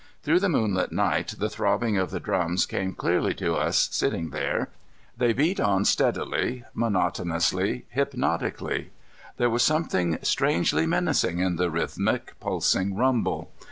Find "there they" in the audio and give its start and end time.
4.31-5.31